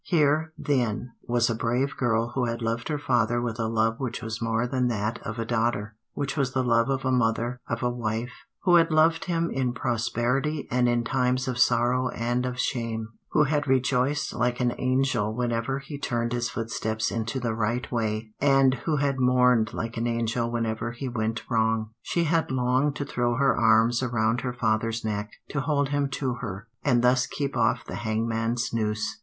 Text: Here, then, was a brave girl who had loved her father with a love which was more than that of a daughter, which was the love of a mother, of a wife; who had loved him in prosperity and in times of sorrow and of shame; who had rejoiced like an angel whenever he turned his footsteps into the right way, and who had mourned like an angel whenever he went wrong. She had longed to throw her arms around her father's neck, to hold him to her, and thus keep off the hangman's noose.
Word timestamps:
Here, 0.03 0.51
then, 0.57 1.11
was 1.27 1.47
a 1.47 1.53
brave 1.53 1.95
girl 1.95 2.29
who 2.29 2.45
had 2.45 2.63
loved 2.63 2.87
her 2.87 2.97
father 2.97 3.39
with 3.39 3.59
a 3.59 3.67
love 3.67 3.99
which 3.99 4.23
was 4.23 4.41
more 4.41 4.65
than 4.65 4.87
that 4.87 5.19
of 5.21 5.37
a 5.37 5.45
daughter, 5.45 5.95
which 6.15 6.35
was 6.35 6.53
the 6.53 6.63
love 6.63 6.89
of 6.89 7.05
a 7.05 7.11
mother, 7.11 7.59
of 7.69 7.83
a 7.83 7.89
wife; 7.91 8.31
who 8.61 8.77
had 8.77 8.89
loved 8.89 9.25
him 9.25 9.51
in 9.51 9.73
prosperity 9.73 10.67
and 10.71 10.89
in 10.89 11.03
times 11.03 11.47
of 11.47 11.59
sorrow 11.59 12.07
and 12.15 12.47
of 12.47 12.59
shame; 12.59 13.09
who 13.33 13.43
had 13.43 13.67
rejoiced 13.67 14.33
like 14.33 14.59
an 14.59 14.73
angel 14.79 15.31
whenever 15.35 15.77
he 15.77 15.99
turned 15.99 16.33
his 16.33 16.49
footsteps 16.49 17.11
into 17.11 17.39
the 17.39 17.53
right 17.53 17.91
way, 17.91 18.31
and 18.39 18.73
who 18.87 18.97
had 18.97 19.19
mourned 19.19 19.71
like 19.71 19.97
an 19.97 20.07
angel 20.07 20.49
whenever 20.49 20.93
he 20.93 21.07
went 21.07 21.43
wrong. 21.47 21.91
She 22.01 22.23
had 22.23 22.49
longed 22.49 22.95
to 22.95 23.05
throw 23.05 23.35
her 23.35 23.55
arms 23.55 24.01
around 24.01 24.41
her 24.41 24.51
father's 24.53 25.05
neck, 25.05 25.29
to 25.49 25.61
hold 25.61 25.89
him 25.89 26.09
to 26.21 26.33
her, 26.41 26.65
and 26.83 27.03
thus 27.03 27.27
keep 27.27 27.55
off 27.55 27.85
the 27.85 27.97
hangman's 27.97 28.73
noose. 28.73 29.19